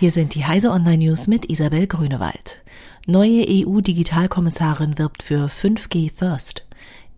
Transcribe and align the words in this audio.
Hier 0.00 0.10
sind 0.10 0.34
die 0.34 0.46
Heise 0.46 0.70
Online 0.70 1.08
News 1.08 1.26
mit 1.26 1.50
Isabel 1.50 1.86
Grünewald. 1.86 2.62
Neue 3.06 3.44
EU-Digitalkommissarin 3.46 4.96
wirbt 4.96 5.22
für 5.22 5.48
5G 5.48 6.10
First. 6.10 6.66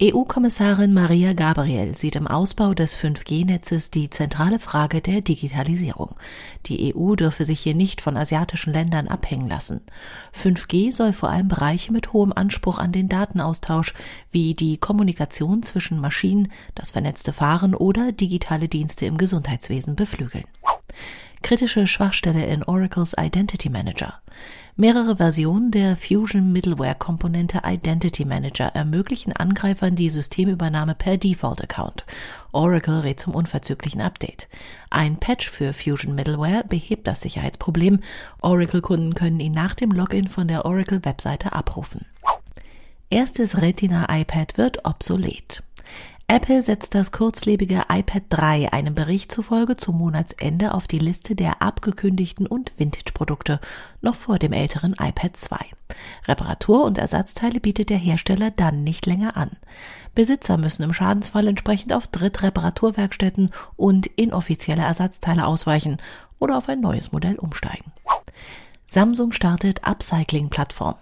EU-Kommissarin 0.03 0.93
Maria 0.93 1.33
Gabriel 1.33 1.97
sieht 1.97 2.17
im 2.17 2.27
Ausbau 2.27 2.75
des 2.75 2.99
5G-Netzes 2.99 3.93
die 3.93 4.11
zentrale 4.11 4.59
Frage 4.59 5.01
der 5.01 5.21
Digitalisierung. 5.21 6.17
Die 6.67 6.93
EU 6.93 7.15
dürfe 7.15 7.45
sich 7.45 7.61
hier 7.61 7.77
nicht 7.77 8.01
von 8.01 8.17
asiatischen 8.17 8.73
Ländern 8.73 9.07
abhängen 9.07 9.47
lassen. 9.47 9.83
5G 10.37 10.91
soll 10.91 11.13
vor 11.13 11.31
allem 11.31 11.47
Bereiche 11.47 11.93
mit 11.93 12.13
hohem 12.13 12.33
Anspruch 12.33 12.79
an 12.79 12.91
den 12.91 13.09
Datenaustausch 13.09 13.95
wie 14.33 14.55
die 14.55 14.77
Kommunikation 14.77 15.63
zwischen 15.63 16.01
Maschinen, 16.01 16.51
das 16.75 16.91
vernetzte 16.91 17.33
Fahren 17.33 17.77
oder 17.77 18.11
digitale 18.11 18.67
Dienste 18.67 19.07
im 19.07 19.19
Gesundheitswesen 19.19 19.95
beflügeln 19.95 20.47
kritische 21.43 21.87
Schwachstelle 21.87 22.47
in 22.47 22.63
Oracles 22.63 23.15
Identity 23.19 23.69
Manager. 23.69 24.21
Mehrere 24.77 25.17
Versionen 25.17 25.71
der 25.71 25.97
Fusion 25.97 26.53
Middleware 26.53 26.95
Komponente 26.95 27.61
Identity 27.67 28.25
Manager 28.25 28.75
ermöglichen 28.75 29.33
Angreifern 29.35 29.95
die 29.95 30.09
Systemübernahme 30.09 30.95
per 30.95 31.19
Default 31.19 31.63
Account. 31.63 32.07
Oracle 32.53 33.01
rät 33.01 33.21
zum 33.21 33.35
unverzüglichen 33.35 34.01
Update. 34.01 34.49
Ein 34.89 35.19
Patch 35.19 35.51
für 35.51 35.73
Fusion 35.73 36.15
Middleware 36.15 36.65
behebt 36.67 37.07
das 37.07 37.21
Sicherheitsproblem. 37.21 38.01
Oracle-Kunden 38.41 39.15
können 39.15 39.41
ihn 39.41 39.53
nach 39.53 39.75
dem 39.75 39.91
Login 39.91 40.29
von 40.29 40.49
der 40.49 40.65
Oracle-Webseite 40.65 41.53
abrufen. 41.53 42.07
Erstes 43.11 43.61
Retina 43.61 44.07
iPad 44.09 44.57
wird 44.57 44.87
obsolet. 44.87 45.63
Apple 46.33 46.63
setzt 46.63 46.95
das 46.95 47.13
kurzlebige 47.13 47.83
iPad 47.91 48.23
3 48.31 48.73
einem 48.73 48.95
Bericht 48.95 49.31
zufolge 49.31 49.77
zum 49.77 49.99
Monatsende 49.99 50.73
auf 50.73 50.89
die 50.89 50.99
Liste 50.99 51.35
der 51.35 51.61
abgekündigten 51.61 52.47
und 52.47 52.73
Vintage-Produkte, 52.79 53.61
noch 54.01 54.15
vor 54.15 54.39
dem 54.39 54.55
älteren 54.55 54.95
iPad 54.99 55.37
2. 55.37 55.59
Reparatur 56.27 56.85
und 56.85 56.97
Ersatzteile 56.97 57.61
bietet 57.61 57.91
der 57.91 57.99
Hersteller 57.99 58.51
dann 58.51 58.83
nicht 58.83 59.05
länger 59.05 59.37
an. 59.37 59.51
Besitzer 60.15 60.57
müssen 60.57 60.85
im 60.85 60.95
Schadensfall 60.95 61.49
entsprechend 61.49 61.93
auf 61.93 62.07
Drittreparaturwerkstätten 62.07 63.51
und 63.77 64.07
inoffizielle 64.07 64.85
Ersatzteile 64.85 65.47
ausweichen 65.47 65.99
oder 66.39 66.57
auf 66.57 66.67
ein 66.71 66.81
neues 66.81 67.13
Modell 67.13 67.39
umsteigen. 67.39 67.93
Samsung 68.87 69.33
startet 69.33 69.87
Upcycling-Plattform. 69.87 70.95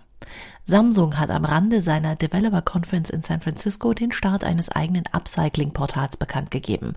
Samsung 0.70 1.18
hat 1.18 1.30
am 1.30 1.44
Rande 1.44 1.82
seiner 1.82 2.14
Developer 2.14 2.62
Conference 2.62 3.10
in 3.10 3.22
San 3.22 3.40
Francisco 3.40 3.92
den 3.92 4.12
Start 4.12 4.44
eines 4.44 4.70
eigenen 4.70 5.02
Upcycling-Portals 5.12 6.16
bekannt 6.16 6.52
gegeben. 6.52 6.94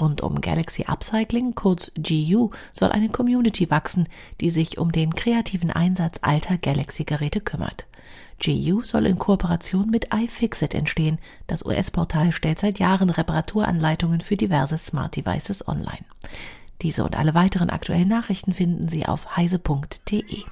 Rund 0.00 0.20
um 0.20 0.40
Galaxy 0.40 0.86
Upcycling, 0.88 1.54
kurz 1.54 1.92
GU, 1.96 2.50
soll 2.72 2.90
eine 2.90 3.08
Community 3.08 3.70
wachsen, 3.70 4.08
die 4.40 4.50
sich 4.50 4.78
um 4.78 4.90
den 4.90 5.14
kreativen 5.14 5.70
Einsatz 5.70 6.18
alter 6.22 6.58
Galaxy-Geräte 6.58 7.40
kümmert. 7.40 7.86
GU 8.44 8.82
soll 8.82 9.06
in 9.06 9.18
Kooperation 9.18 9.90
mit 9.90 10.12
iFixit 10.12 10.74
entstehen. 10.74 11.18
Das 11.46 11.64
US-Portal 11.64 12.32
stellt 12.32 12.58
seit 12.58 12.80
Jahren 12.80 13.10
Reparaturanleitungen 13.10 14.22
für 14.22 14.36
diverse 14.36 14.76
Smart 14.76 15.14
Devices 15.14 15.66
online. 15.68 16.04
Diese 16.82 17.04
und 17.04 17.16
alle 17.16 17.34
weiteren 17.34 17.70
aktuellen 17.70 18.08
Nachrichten 18.08 18.52
finden 18.52 18.88
Sie 18.88 19.06
auf 19.06 19.36
heise.de. 19.36 20.42